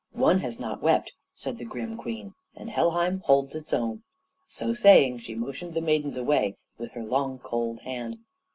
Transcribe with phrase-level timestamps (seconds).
[0.17, 4.01] "One has not wept," said the grim Queen, "and Helheim holds its own."
[4.47, 8.17] So saying she motioned the maidens away with her long, cold hand.